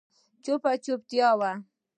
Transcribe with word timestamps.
چوپه 0.43 0.71
چوپتيا 0.83 1.29
وه. 1.39 1.51